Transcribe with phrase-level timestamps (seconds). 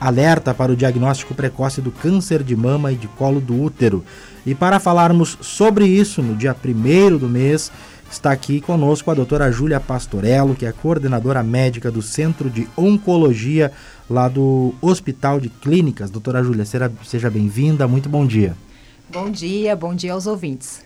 [0.00, 4.04] alerta para o diagnóstico precoce do câncer de mama e de colo do útero.
[4.44, 7.72] E para falarmos sobre isso, no dia 1 do mês,
[8.10, 13.72] está aqui conosco a doutora Júlia Pastorello, que é coordenadora médica do Centro de Oncologia
[14.08, 16.10] lá do Hospital de Clínicas.
[16.10, 18.56] Doutora Júlia, seja bem-vinda, muito bom dia.
[19.12, 20.84] Bom dia, bom dia aos ouvintes.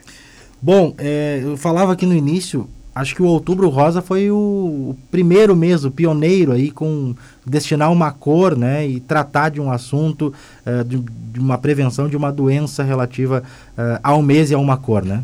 [0.61, 4.97] Bom, é, eu falava aqui no início, acho que o Outubro Rosa foi o, o,
[5.11, 7.15] primeiro mês, o pioneiro aí com
[7.45, 10.35] destinar uma cor, né, e tratar de um assunto,
[10.67, 14.77] uh, de, de, uma prevenção de uma doença relativa uh, ao mês e a uma
[14.77, 15.23] cor, né?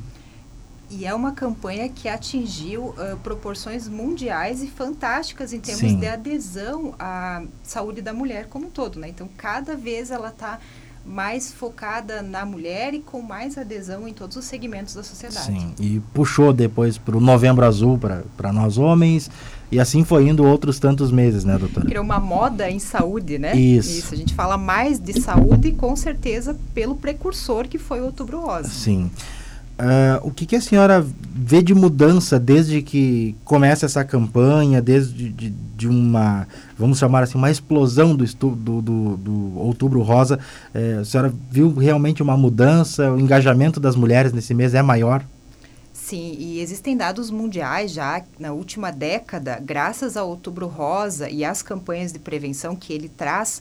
[0.88, 5.98] E é uma campanha que atingiu uh, proporções mundiais e fantásticas em termos Sim.
[5.98, 9.08] de adesão à saúde da mulher como um todo, né?
[9.08, 10.60] Então, cada vez ela está
[11.06, 15.46] mais focada na mulher e com mais adesão em todos os segmentos da sociedade.
[15.46, 17.98] Sim, e puxou depois para o Novembro Azul
[18.36, 19.30] para nós homens,
[19.70, 21.86] e assim foi indo outros tantos meses, né, doutora?
[21.86, 23.56] Criou uma moda em saúde, né?
[23.56, 23.98] Isso.
[23.98, 24.14] Isso.
[24.14, 28.68] A gente fala mais de saúde, com certeza, pelo precursor que foi o Outubro Rosa.
[28.68, 29.10] Sim.
[29.78, 35.28] Uh, o que, que, a senhora vê de mudança desde que começa essa campanha, desde
[35.28, 40.40] de, de uma, vamos chamar assim, uma explosão do, do, do, do Outubro Rosa?
[40.74, 43.12] Uh, a senhora viu realmente uma mudança?
[43.12, 45.22] O engajamento das mulheres nesse mês é maior?
[45.92, 51.62] Sim, e existem dados mundiais já na última década, graças ao Outubro Rosa e às
[51.62, 53.60] campanhas de prevenção que ele traz,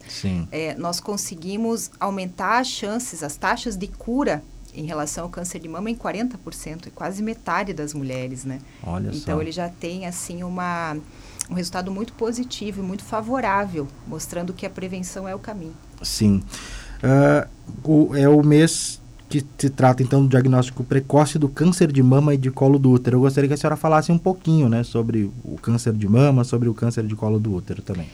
[0.51, 4.43] é, nós conseguimos aumentar as chances, as taxas de cura
[4.75, 8.59] em relação ao câncer de mama em 40%, é quase metade das mulheres, né?
[8.83, 9.41] Olha então só.
[9.41, 10.97] ele já tem assim uma
[11.49, 15.75] um resultado muito positivo e muito favorável, mostrando que a prevenção é o caminho.
[16.01, 16.41] Sim.
[17.03, 17.47] Uh,
[17.83, 22.33] o, é o mês que se trata então do diagnóstico precoce do câncer de mama
[22.33, 23.17] e de colo do útero.
[23.17, 26.67] Eu gostaria que a senhora falasse um pouquinho, né, sobre o câncer de mama, sobre
[26.67, 28.07] o câncer de colo do útero também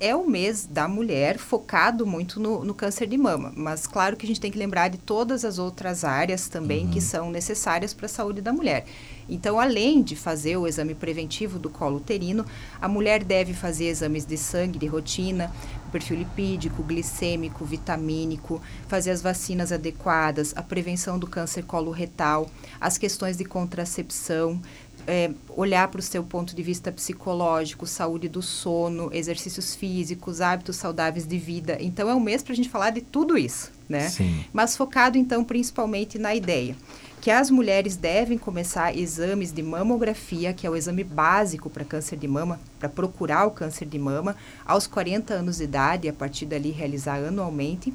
[0.00, 4.24] é o mês da mulher focado muito no, no, câncer de mama, mas claro que
[4.24, 6.90] a gente tem que lembrar de todas as outras áreas também uhum.
[6.90, 8.86] que são necessárias para a saúde da mulher.
[9.28, 12.46] Então, além de fazer o exame preventivo do colo uterino,
[12.80, 15.52] a mulher deve fazer exames de sangue de rotina,
[15.92, 22.48] perfil lipídico, glicêmico, vitamínico, fazer as vacinas adequadas, a prevenção do câncer colo retal,
[22.80, 24.60] as questões de contracepção,
[25.08, 30.76] é, olhar para o seu ponto de vista psicológico, saúde do sono, exercícios físicos, hábitos
[30.76, 31.78] saudáveis de vida.
[31.80, 34.10] Então, é um mês para a gente falar de tudo isso, né?
[34.10, 34.44] Sim.
[34.52, 36.76] Mas focado, então, principalmente na ideia
[37.20, 42.16] que as mulheres devem começar exames de mamografia, que é o exame básico para câncer
[42.16, 46.46] de mama, para procurar o câncer de mama, aos 40 anos de idade, a partir
[46.46, 47.92] dali realizar anualmente.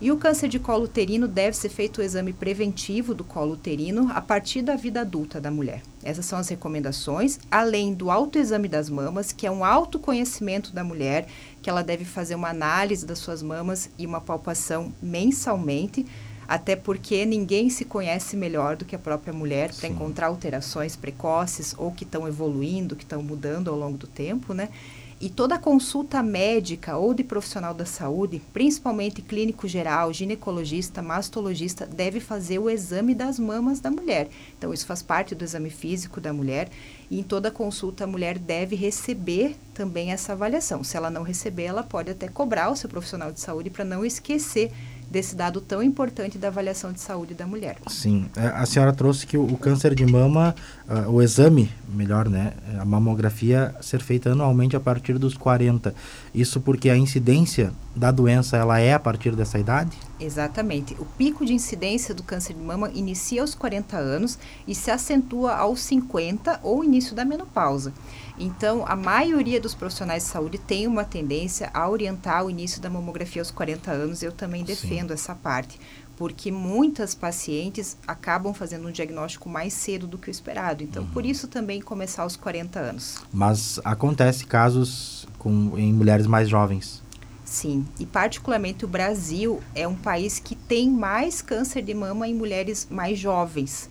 [0.00, 4.10] E o câncer de colo uterino deve ser feito o exame preventivo do colo uterino
[4.14, 5.82] a partir da vida adulta da mulher.
[6.02, 11.26] Essas são as recomendações, além do autoexame das mamas, que é um autoconhecimento da mulher,
[11.60, 16.06] que ela deve fazer uma análise das suas mamas e uma palpação mensalmente,
[16.48, 21.74] até porque ninguém se conhece melhor do que a própria mulher para encontrar alterações precoces
[21.76, 24.70] ou que estão evoluindo, que estão mudando ao longo do tempo, né?
[25.20, 32.20] E toda consulta médica ou de profissional da saúde, principalmente clínico geral, ginecologista, mastologista, deve
[32.20, 34.30] fazer o exame das mamas da mulher.
[34.56, 36.70] Então, isso faz parte do exame físico da mulher.
[37.10, 40.82] E em toda consulta, a mulher deve receber também essa avaliação.
[40.82, 44.06] Se ela não receber, ela pode até cobrar o seu profissional de saúde para não
[44.06, 44.72] esquecer
[45.10, 47.76] desse dado tão importante da avaliação de saúde da mulher.
[47.88, 50.54] Sim, é, a senhora trouxe que o, o câncer de mama,
[50.88, 55.94] uh, o exame, melhor, né, a mamografia ser feita anualmente a partir dos 40.
[56.32, 59.96] Isso porque a incidência da doença ela é a partir dessa idade?
[60.20, 60.94] Exatamente.
[60.98, 65.54] O pico de incidência do câncer de mama inicia aos 40 anos e se acentua
[65.56, 67.92] aos 50 ou início da menopausa.
[68.40, 72.88] Então, a maioria dos profissionais de saúde tem uma tendência a orientar o início da
[72.88, 74.22] mamografia aos 40 anos.
[74.22, 75.14] Eu também defendo Sim.
[75.14, 75.78] essa parte,
[76.16, 80.82] porque muitas pacientes acabam fazendo um diagnóstico mais cedo do que o esperado.
[80.82, 81.10] Então, uhum.
[81.10, 83.18] por isso também começar aos 40 anos.
[83.30, 87.02] Mas acontece casos com, em mulheres mais jovens.
[87.44, 92.34] Sim, e particularmente o Brasil é um país que tem mais câncer de mama em
[92.34, 93.90] mulheres mais jovens.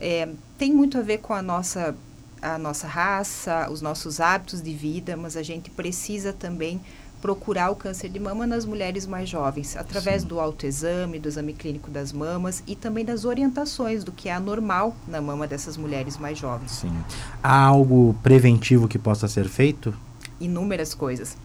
[0.00, 1.94] É, tem muito a ver com a nossa,
[2.44, 6.78] a nossa raça, os nossos hábitos de vida, mas a gente precisa também
[7.22, 10.28] procurar o câncer de mama nas mulheres mais jovens, através Sim.
[10.28, 14.94] do autoexame, do exame clínico das mamas e também das orientações do que é anormal
[15.08, 16.70] na mama dessas mulheres mais jovens.
[16.70, 16.92] Sim.
[17.42, 19.94] Há algo preventivo que possa ser feito?
[20.38, 21.38] Inúmeras coisas.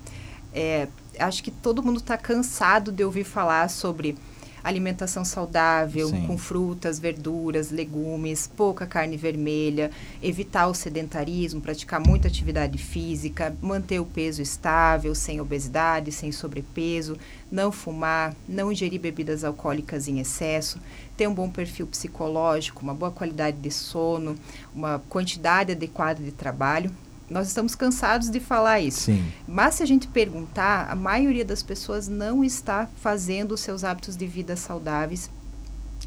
[0.54, 4.18] É, acho que todo mundo está cansado de ouvir falar sobre
[4.64, 6.28] alimentação saudável, Sim.
[6.28, 9.92] com frutas, verduras, legumes, pouca carne vermelha,
[10.22, 17.18] evitar o sedentarismo, praticar muita atividade física, manter o peso estável, sem obesidade, sem sobrepeso,
[17.52, 20.80] não fumar, não ingerir bebidas alcoólicas em excesso,
[21.18, 24.36] ter um bom perfil psicológico, uma boa qualidade de sono,
[24.74, 26.92] uma quantidade adequada de trabalho.
[27.30, 29.02] Nós estamos cansados de falar isso.
[29.02, 29.24] Sim.
[29.48, 34.16] Mas se a gente perguntar, a maioria das pessoas não está fazendo os seus hábitos
[34.16, 35.30] de vida saudáveis.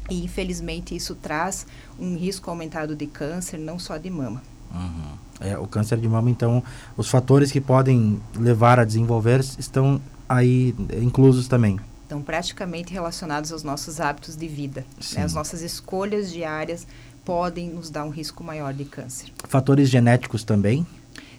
[0.09, 1.65] E infelizmente isso traz
[1.97, 4.41] um risco aumentado de câncer, não só de mama.
[4.73, 5.17] Uhum.
[5.39, 6.63] É, o câncer de mama, então,
[6.97, 11.79] os fatores que podem levar a desenvolver estão aí inclusos também.
[12.03, 14.85] Estão praticamente relacionados aos nossos hábitos de vida.
[15.15, 15.23] Né?
[15.23, 16.85] As nossas escolhas diárias
[17.23, 19.31] podem nos dar um risco maior de câncer.
[19.47, 20.85] Fatores genéticos também?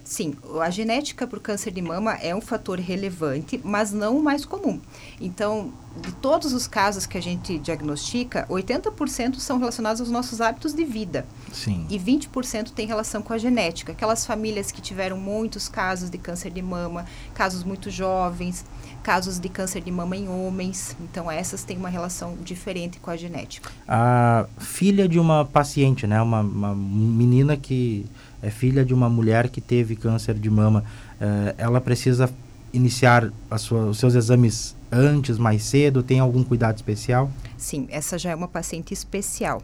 [0.05, 4.23] Sim, a genética para o câncer de mama é um fator relevante, mas não o
[4.23, 4.79] mais comum.
[5.19, 10.73] Então, de todos os casos que a gente diagnostica, 80% são relacionados aos nossos hábitos
[10.73, 11.25] de vida.
[11.51, 11.87] Sim.
[11.89, 13.93] E 20% tem relação com a genética.
[13.93, 18.63] Aquelas famílias que tiveram muitos casos de câncer de mama, casos muito jovens,
[19.01, 20.95] casos de câncer de mama em homens.
[20.99, 23.71] Então, essas têm uma relação diferente com a genética.
[23.87, 26.21] A filha de uma paciente, né?
[26.21, 28.05] Uma, uma menina que
[28.45, 30.83] é filha de uma mulher que teve câncer de mama,
[31.19, 32.29] uh, ela precisa
[32.71, 36.03] iniciar sua, os seus exames antes, mais cedo?
[36.03, 37.31] Tem algum cuidado especial?
[37.57, 39.63] Sim, essa já é uma paciente especial.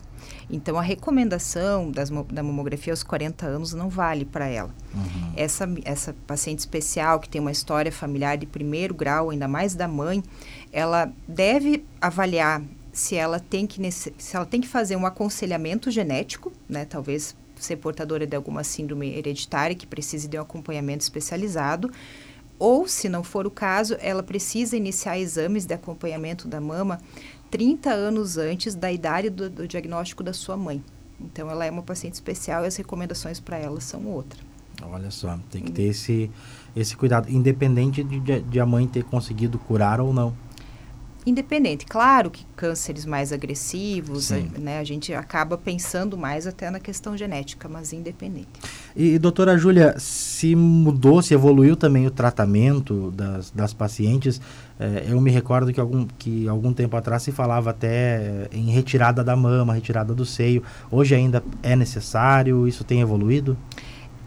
[0.49, 4.73] Então, a recomendação das, da mamografia aos 40 anos não vale para ela.
[4.95, 5.33] Uhum.
[5.35, 9.87] Essa, essa paciente especial, que tem uma história familiar de primeiro grau, ainda mais da
[9.87, 10.23] mãe,
[10.71, 16.51] ela deve avaliar se ela tem que, se ela tem que fazer um aconselhamento genético,
[16.67, 21.91] né, talvez ser portadora de alguma síndrome hereditária que precise de um acompanhamento especializado,
[22.59, 26.99] ou, se não for o caso, ela precisa iniciar exames de acompanhamento da mama
[27.49, 30.83] 30 anos antes da idade do, do diagnóstico da sua mãe.
[31.19, 34.39] Então, ela é uma paciente especial e as recomendações para ela são outra.
[34.83, 36.29] Olha só, tem que ter esse,
[36.75, 40.35] esse cuidado, independente de, de a mãe ter conseguido curar ou não
[41.25, 41.85] independente.
[41.85, 47.15] Claro que cânceres mais agressivos, a, né, a gente acaba pensando mais até na questão
[47.15, 48.47] genética, mas independente.
[48.95, 54.41] E, doutora Júlia, se mudou, se evoluiu também o tratamento das, das pacientes,
[54.79, 59.23] eh, eu me recordo que algum, que algum tempo atrás se falava até em retirada
[59.23, 60.63] da mama, retirada do seio.
[60.89, 62.67] Hoje ainda é necessário?
[62.67, 63.57] Isso tem evoluído?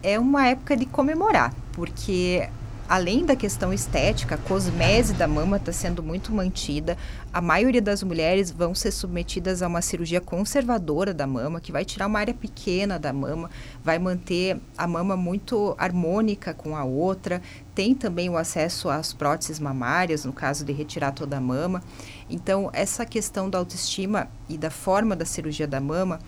[0.01, 2.47] É uma época de comemorar, porque
[2.87, 6.97] além da questão estética, a cosmese da mama está sendo muito mantida.
[7.33, 11.83] A maioria das mulheres vão ser submetidas a uma cirurgia conservadora da mama, que vai
[11.83, 13.49] tirar uma área pequena da mama,
[13.83, 17.41] vai manter a mama muito harmônica com a outra.
[17.73, 21.83] Tem também o acesso às próteses mamárias, no caso de retirar toda a mama.
[22.29, 26.19] Então, essa questão da autoestima e da forma da cirurgia da mama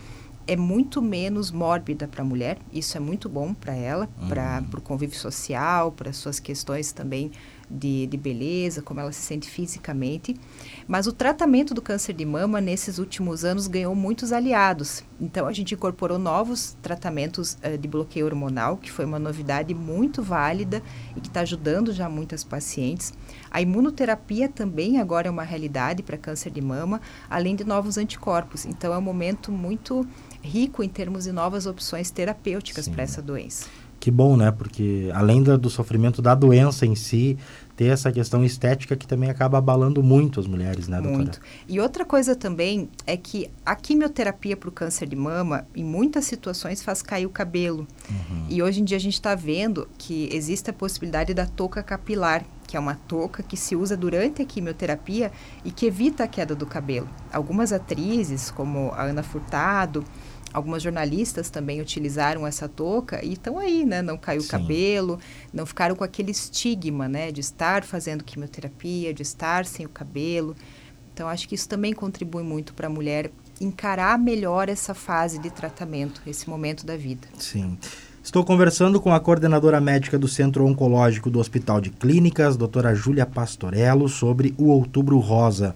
[0.47, 2.57] é muito menos mórbida para a mulher.
[2.71, 4.27] Isso é muito bom para ela, uhum.
[4.29, 7.31] para o convívio social, para suas questões também
[7.69, 10.35] de, de beleza, como ela se sente fisicamente.
[10.87, 15.03] Mas o tratamento do câncer de mama nesses últimos anos ganhou muitos aliados.
[15.19, 20.21] Então a gente incorporou novos tratamentos uh, de bloqueio hormonal, que foi uma novidade muito
[20.21, 20.81] válida
[21.15, 23.13] e que está ajudando já muitas pacientes.
[23.51, 28.65] A imunoterapia também agora é uma realidade para câncer de mama, além de novos anticorpos.
[28.65, 30.07] Então é um momento muito
[30.41, 33.67] rico em termos de novas opções terapêuticas para essa doença.
[33.99, 34.51] Que bom, né?
[34.51, 37.37] Porque além do, do sofrimento da doença em si,
[37.77, 41.23] ter essa questão estética que também acaba abalando muito as mulheres, né, doutora?
[41.23, 41.39] Muito.
[41.67, 46.25] E outra coisa também é que a quimioterapia para o câncer de mama, em muitas
[46.25, 47.87] situações, faz cair o cabelo.
[48.09, 48.45] Uhum.
[48.49, 52.43] E hoje em dia a gente está vendo que existe a possibilidade da touca capilar,
[52.67, 55.31] que é uma touca que se usa durante a quimioterapia
[55.63, 57.07] e que evita a queda do cabelo.
[57.31, 60.03] Algumas atrizes, como a Ana Furtado,
[60.53, 64.01] Algumas jornalistas também utilizaram essa touca e estão aí, né?
[64.01, 65.19] Não caiu o cabelo,
[65.53, 67.31] não ficaram com aquele estigma, né?
[67.31, 70.55] De estar fazendo quimioterapia, de estar sem o cabelo.
[71.13, 75.49] Então, acho que isso também contribui muito para a mulher encarar melhor essa fase de
[75.49, 77.27] tratamento, esse momento da vida.
[77.37, 77.77] Sim.
[78.23, 83.25] Estou conversando com a coordenadora médica do Centro Oncológico do Hospital de Clínicas, doutora Júlia
[83.25, 85.75] Pastorello, sobre o Outubro Rosa.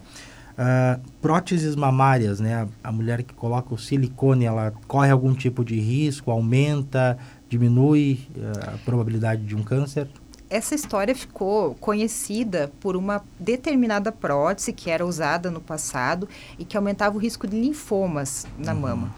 [0.52, 2.68] Uh, próteses mamárias, né?
[2.84, 7.16] A, a, mulher que coloca o silicone, ela corre algum tipo de risco, aumenta,
[7.48, 10.08] diminui uh, a probabilidade de um câncer?
[10.50, 16.28] Essa história ficou conhecida por uma determinada prótese que era usada no passado
[16.58, 18.80] e que aumentava o risco de linfomas na uhum.
[18.80, 19.14] mama.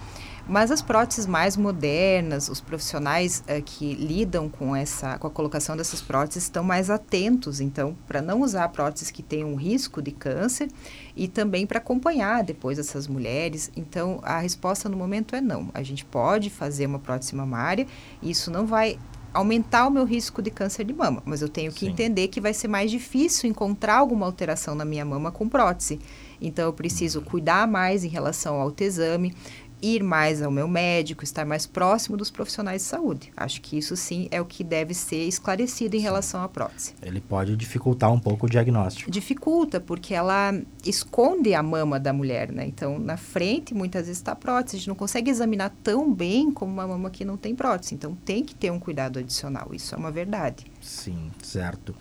[0.46, 5.74] Mas as próteses mais modernas, os profissionais uh, que lidam com essa, com a colocação
[5.74, 10.12] dessas próteses estão mais atentos, então, para não usar próteses que tenham um risco de
[10.12, 10.68] câncer
[11.16, 13.70] e também para acompanhar depois essas mulheres.
[13.74, 15.70] Então, a resposta no momento é não.
[15.72, 17.86] A gente pode fazer uma prótese mamária,
[18.20, 18.98] e isso não vai
[19.34, 21.88] aumentar o meu risco de câncer de mama, mas eu tenho que Sim.
[21.90, 25.98] entender que vai ser mais difícil encontrar alguma alteração na minha mama com prótese.
[26.40, 29.34] Então eu preciso cuidar mais em relação ao autoexame,
[29.82, 33.32] ir mais ao meu médico, estar mais próximo dos profissionais de saúde.
[33.36, 36.94] Acho que isso sim é o que deve ser esclarecido em relação à prótese.
[37.02, 39.10] Ele pode dificultar um pouco o diagnóstico.
[39.10, 40.54] Dificulta, porque ela
[40.84, 42.66] esconde a mama da mulher, né?
[42.66, 44.76] Então, na frente, muitas vezes está a prótese.
[44.76, 47.94] A gente não consegue examinar tão bem como uma mama que não tem prótese.
[47.94, 49.68] Então, tem que ter um cuidado adicional.
[49.72, 50.64] Isso é uma verdade.
[50.80, 51.94] Sim, certo.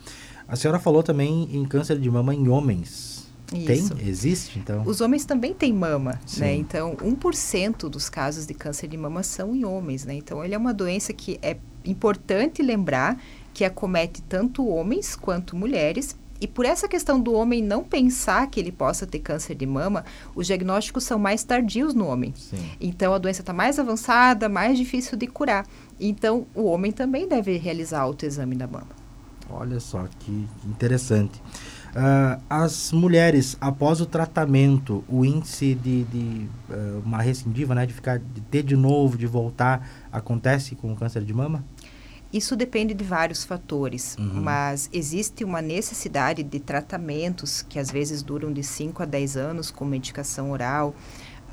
[0.46, 3.13] A senhora falou também em câncer de mama em homens.
[3.52, 3.94] Isso.
[3.94, 4.08] Tem?
[4.08, 4.82] Existe, então?
[4.86, 6.40] Os homens também têm mama, Sim.
[6.40, 6.54] né?
[6.54, 10.14] Então, 1% dos casos de câncer de mama são em homens, né?
[10.14, 13.20] Então, ele é uma doença que é importante lembrar
[13.52, 16.16] que acomete tanto homens quanto mulheres.
[16.40, 20.04] E por essa questão do homem não pensar que ele possa ter câncer de mama,
[20.34, 22.34] os diagnósticos são mais tardios no homem.
[22.36, 22.56] Sim.
[22.80, 25.66] Então, a doença está mais avançada, mais difícil de curar.
[26.00, 29.04] Então, o homem também deve realizar autoexame da mama.
[29.48, 31.40] Olha só que interessante.
[31.94, 37.94] Uh, as mulheres, após o tratamento, o índice de, de uh, uma recidiva, né, de
[37.94, 41.64] ficar, de ter de novo, de voltar, acontece com o câncer de mama?
[42.32, 44.42] Isso depende de vários fatores, uhum.
[44.42, 49.70] mas existe uma necessidade de tratamentos que às vezes duram de 5 a 10 anos
[49.70, 50.96] com medicação oral,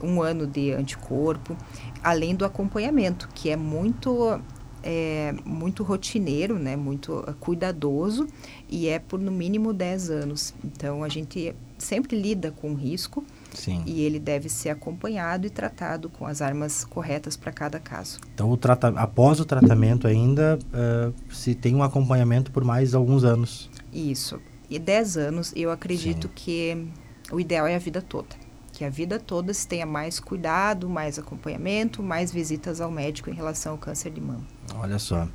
[0.02, 1.56] um ano de anticorpo,
[2.04, 4.42] além do acompanhamento, que é muito
[4.84, 8.28] é muito rotineiro, né, muito uh, cuidadoso
[8.70, 10.54] e é por no mínimo 10 anos.
[10.64, 13.24] Então a gente sempre lida com risco
[13.54, 13.84] Sim.
[13.86, 18.20] e ele deve ser acompanhado e tratado com as armas corretas para cada caso.
[18.34, 23.24] Então o trata após o tratamento ainda uh, se tem um acompanhamento por mais alguns
[23.24, 23.70] anos.
[23.92, 24.40] Isso.
[24.70, 26.34] E 10 anos eu acredito Sim.
[26.34, 26.88] que
[27.32, 28.51] o ideal é a vida toda
[28.82, 33.34] que a vida toda se tenha mais cuidado, mais acompanhamento, mais visitas ao médico em
[33.34, 34.42] relação ao câncer de mama.
[34.74, 35.26] Olha só.
[35.26, 35.30] Uh,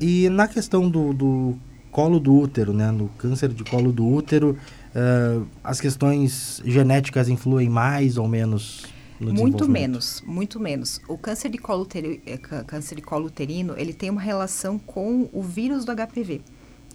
[0.00, 1.56] e na questão do, do,
[1.92, 4.58] colo do útero, né, do câncer de colo do útero,
[4.88, 8.86] uh, as questões genéticas influem mais ou menos
[9.20, 11.00] no muito menos, muito menos.
[11.06, 15.30] O câncer de colo, uterino, eh, câncer de colo uterino, ele tem uma relação com
[15.32, 16.40] o vírus do HPV.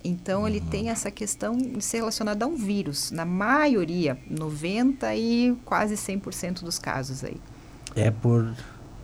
[0.08, 5.54] Então, ele tem essa questão de ser relacionado a um vírus, na maioria, 90 e
[5.66, 7.36] quase 100% dos casos aí.
[7.94, 8.56] É por,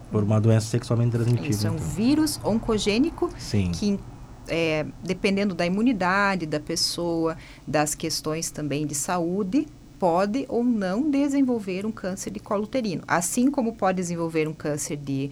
[0.09, 1.49] por uma doença sexualmente transmitida.
[1.49, 1.87] Isso, é um então.
[1.87, 3.71] vírus oncogênico Sim.
[3.73, 3.99] que,
[4.47, 7.35] é, dependendo da imunidade da pessoa,
[7.67, 9.67] das questões também de saúde,
[9.99, 13.03] pode ou não desenvolver um câncer de colo uterino.
[13.05, 15.31] Assim como pode desenvolver um câncer de,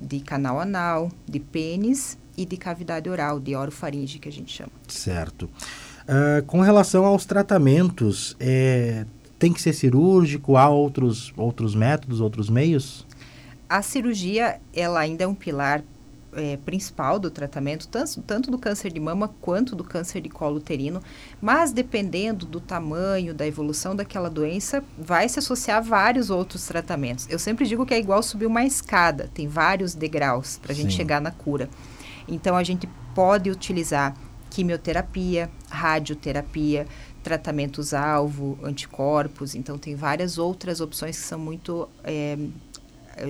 [0.00, 4.72] de canal anal, de pênis e de cavidade oral, de orofaringe, que a gente chama.
[4.88, 5.44] Certo.
[5.44, 9.04] Uh, com relação aos tratamentos, é,
[9.38, 10.56] tem que ser cirúrgico?
[10.56, 13.06] Há outros, outros métodos, outros meios?
[13.68, 15.84] A cirurgia, ela ainda é um pilar
[16.32, 20.56] é, principal do tratamento, tanto, tanto do câncer de mama quanto do câncer de colo
[20.56, 21.02] uterino,
[21.40, 27.26] mas dependendo do tamanho, da evolução daquela doença, vai se associar a vários outros tratamentos.
[27.28, 30.92] Eu sempre digo que é igual subir uma escada, tem vários degraus para a gente
[30.92, 31.68] chegar na cura.
[32.30, 34.16] Então, a gente pode utilizar
[34.48, 36.86] quimioterapia, radioterapia,
[37.22, 39.54] tratamentos-alvo, anticorpos.
[39.54, 42.38] Então, tem várias outras opções que são muito é,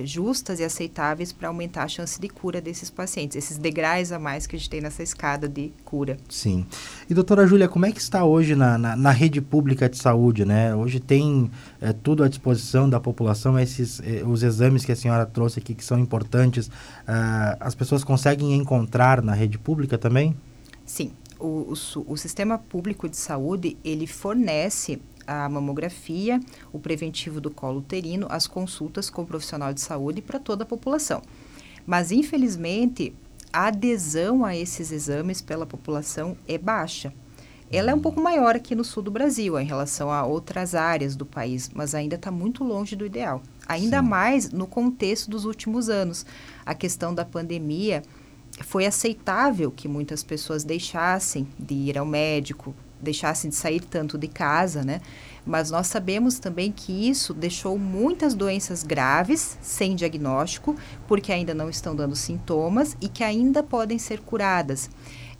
[0.03, 4.47] justas e aceitáveis para aumentar a chance de cura desses pacientes, esses degraus a mais
[4.47, 6.17] que a gente tem nessa escada de cura.
[6.29, 6.65] Sim.
[7.09, 10.45] E doutora Júlia, como é que está hoje na, na, na rede pública de saúde,
[10.45, 10.75] né?
[10.75, 15.25] Hoje tem é, tudo à disposição da população, esses é, os exames que a senhora
[15.25, 20.35] trouxe aqui que são importantes, uh, as pessoas conseguem encontrar na rede pública também?
[20.85, 21.11] Sim.
[21.39, 26.39] O, o, o sistema público de saúde, ele fornece a mamografia,
[26.71, 30.67] o preventivo do colo uterino, as consultas com o profissional de saúde para toda a
[30.67, 31.21] população.
[31.85, 33.13] Mas, infelizmente,
[33.51, 37.13] a adesão a esses exames pela população é baixa.
[37.71, 41.15] Ela é um pouco maior aqui no sul do Brasil em relação a outras áreas
[41.15, 43.41] do país, mas ainda está muito longe do ideal.
[43.65, 44.07] Ainda Sim.
[44.07, 46.25] mais no contexto dos últimos anos.
[46.65, 48.03] A questão da pandemia
[48.59, 54.27] foi aceitável que muitas pessoas deixassem de ir ao médico, deixassem de sair tanto de
[54.27, 55.01] casa, né?
[55.45, 60.75] Mas nós sabemos também que isso deixou muitas doenças graves sem diagnóstico,
[61.07, 64.89] porque ainda não estão dando sintomas e que ainda podem ser curadas.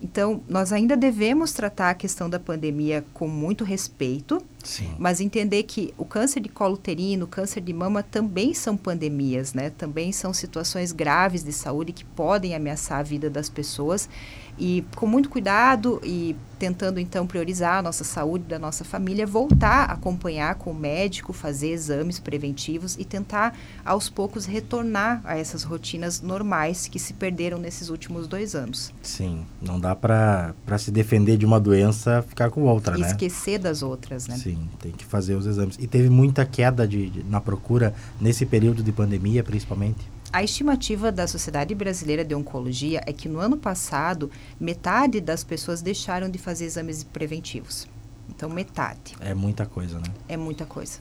[0.01, 4.95] Então, nós ainda devemos tratar a questão da pandemia com muito respeito, Sim.
[4.97, 9.53] Mas entender que o câncer de colo uterino, o câncer de mama também são pandemias,
[9.53, 9.69] né?
[9.69, 14.09] Também são situações graves de saúde que podem ameaçar a vida das pessoas
[14.57, 19.89] e com muito cuidado e tentando então priorizar a nossa saúde da nossa família, voltar
[19.89, 25.63] a acompanhar com o médico, fazer exames preventivos e tentar aos poucos retornar a essas
[25.63, 28.93] rotinas normais que se perderam nesses últimos dois anos.
[29.01, 33.07] Sim, não dá para se defender de uma doença ficar com outra, e né?
[33.07, 34.37] Esquecer das outras, né?
[34.37, 35.77] Sim, tem que fazer os exames.
[35.79, 39.99] E teve muita queda de, de na procura nesse período de pandemia, principalmente?
[40.33, 45.81] A estimativa da Sociedade Brasileira de Oncologia é que no ano passado, metade das pessoas
[45.81, 47.85] deixaram de fazer exames preventivos.
[48.29, 49.15] Então, metade.
[49.19, 50.05] É muita coisa, né?
[50.29, 50.99] É muita coisa.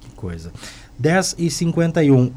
[0.00, 0.50] Que coisa.
[0.98, 2.32] 10 e 51.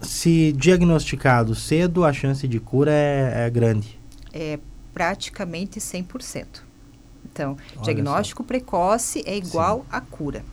[0.00, 3.98] Se diagnosticado cedo, a chance de cura é, é grande.
[4.32, 4.60] É
[4.94, 6.67] praticamente 100%.
[7.38, 8.46] Então, Olha diagnóstico só.
[8.46, 9.86] precoce é igual Sim.
[9.90, 10.44] à cura.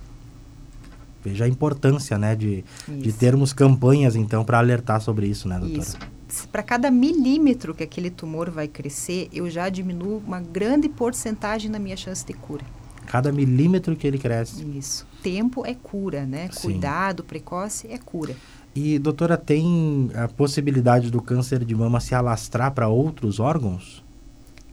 [1.24, 5.82] Veja a importância, né, de, de termos campanhas, então, para alertar sobre isso, né, doutora?
[5.82, 6.48] Isso.
[6.51, 11.80] Para cada milímetro que aquele tumor vai crescer, eu já diminuo uma grande porcentagem na
[11.80, 12.63] minha chance de cura.
[13.08, 14.63] Cada milímetro que ele cresce.
[14.77, 15.08] Isso.
[15.24, 16.50] Tempo é cura, né?
[16.51, 16.62] Sim.
[16.62, 18.36] Cuidado precoce é cura.
[18.75, 24.04] E, doutora, tem a possibilidade do câncer de mama se alastrar para outros órgãos?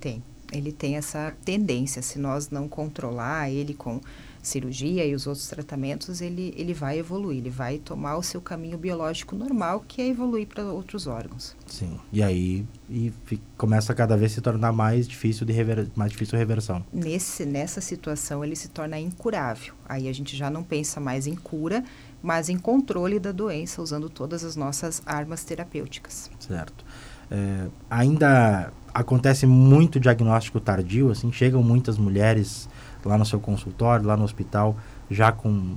[0.00, 0.22] Tem.
[0.52, 2.02] Ele tem essa tendência.
[2.02, 4.00] Se nós não controlar ele com
[4.42, 7.38] cirurgia e os outros tratamentos, ele, ele vai evoluir.
[7.38, 11.54] Ele vai tomar o seu caminho biológico normal, que é evoluir para outros órgãos.
[11.66, 11.96] Sim.
[12.12, 16.10] E aí e fi- começa a cada vez se tornar mais difícil de rever, mais
[16.10, 16.84] difícil a reversão.
[16.92, 19.74] Nesse, nessa situação, ele se torna incurável.
[19.88, 21.84] Aí a gente já não pensa mais em cura,
[22.20, 26.28] mas em controle da doença, usando todas as nossas armas terapêuticas.
[26.40, 26.84] Certo.
[27.30, 32.68] É, ainda acontece muito diagnóstico tardio, assim, chegam muitas mulheres
[33.04, 34.76] lá no seu consultório, lá no hospital,
[35.10, 35.74] já com,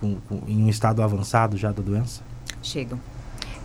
[0.00, 2.22] com- com- em um estado avançado já da doença?
[2.62, 3.00] Chegam.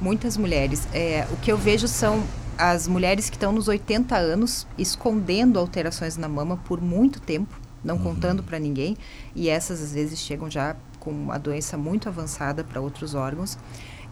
[0.02, 0.88] Muitas mulheres.
[0.94, 2.24] É, o que eu vejo são
[2.58, 7.96] as mulheres que estão nos 80 anos escondendo alterações na mama por muito tempo, não
[7.96, 8.04] Uhum.
[8.04, 8.96] contando para ninguém,
[9.36, 13.58] e essas às vezes chegam já com uma doença muito avançada para outros órgãos.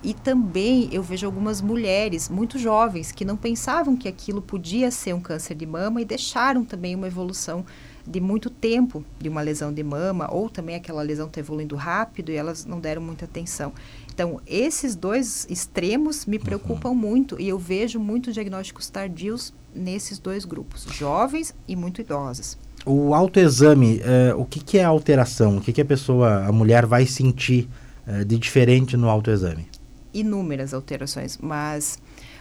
[0.04, 5.14] E também eu vejo algumas mulheres muito jovens que não pensavam que aquilo podia ser
[5.14, 7.64] um câncer de mama e deixaram também uma evolução
[8.06, 12.32] de muito tempo de uma lesão de mama, ou também aquela lesão está evoluindo rápido
[12.32, 13.74] e elas não deram muita atenção.
[14.12, 20.46] Então, esses dois extremos me preocupam muito e eu vejo muitos diagnósticos tardios nesses dois
[20.46, 22.58] grupos, jovens e muito idosos.
[22.86, 25.58] O autoexame, é, o que, que é alteração?
[25.58, 27.70] O que, que a pessoa, a mulher vai sentir
[28.08, 29.71] é, de diferente no autoexame?
[30.14, 32.00] Inúmeras alterações, mas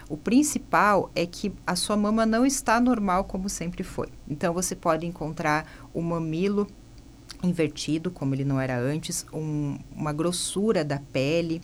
[0.09, 4.07] o principal é que a sua mama não está normal como sempre foi.
[4.27, 6.67] Então, você pode encontrar o mamilo
[7.43, 11.61] invertido, como ele não era antes, um- uma grossura da pele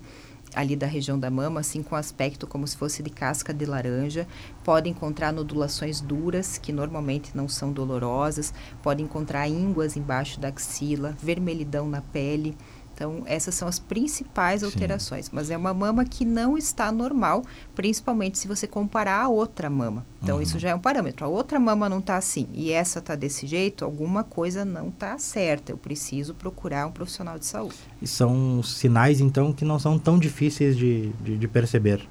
[0.55, 4.25] ali da região da mama, assim com aspecto como se fosse de casca de laranja.
[4.63, 8.53] Pode encontrar nodulações duras, que normalmente não são dolorosas.
[8.81, 12.55] Pode encontrar ínguas embaixo da axila, vermelhidão na pele.
[12.97, 14.65] Então, essas são as principais Sim.
[14.65, 15.29] alterações.
[15.31, 17.43] Mas é uma mama que não está normal,
[17.75, 20.03] principalmente se você comparar a outra mama.
[20.23, 20.41] Então, Uhum.
[20.41, 21.23] isso já é um parâmetro.
[21.23, 25.15] A outra mama não está assim e essa está desse jeito, alguma coisa não está
[25.19, 25.71] certa.
[25.71, 27.75] Eu preciso procurar um profissional de saúde.
[28.01, 32.01] E são sinais, então, que não são tão difíceis de, de, de perceber.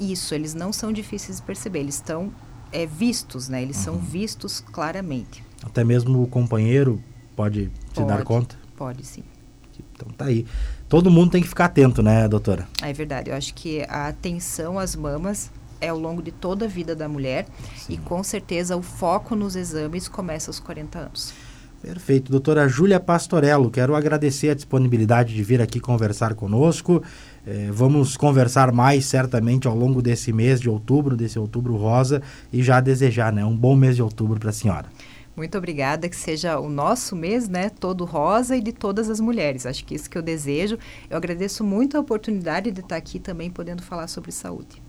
[0.00, 2.32] Isso, eles não são difíceis de perceber, eles estão
[2.72, 3.62] é, vistos, né?
[3.62, 3.82] Eles Uhum.
[3.84, 5.44] são vistos claramente.
[5.62, 7.00] Até mesmo o companheiro
[7.36, 8.24] pode se dar Pode.
[8.24, 8.56] conta.
[8.76, 9.22] Pode sim.
[9.94, 10.46] Então tá aí.
[10.88, 12.66] Todo mundo tem que ficar atento, né, doutora?
[12.82, 13.30] É verdade.
[13.30, 17.08] Eu acho que a atenção às mamas é ao longo de toda a vida da
[17.08, 17.46] mulher
[17.88, 21.34] e com certeza o foco nos exames começa aos 40 anos.
[21.82, 22.32] Perfeito.
[22.32, 27.02] Doutora Júlia Pastorello, quero agradecer a disponibilidade de vir aqui conversar conosco.
[27.46, 32.20] Eh, vamos conversar mais certamente ao longo desse mês de outubro, desse outubro rosa,
[32.52, 34.86] e já desejar né, um bom mês de outubro para a senhora.
[35.36, 39.66] Muito obrigada, que seja o nosso mês, né, todo rosa e de todas as mulheres.
[39.66, 40.78] Acho que isso que eu desejo.
[41.10, 44.82] Eu agradeço muito a oportunidade de estar aqui também podendo falar sobre saúde.